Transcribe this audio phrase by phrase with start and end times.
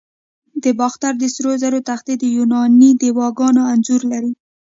[0.63, 4.31] د باختر د سرو زرو تختې د یوناني دیوگانو انځورونه لري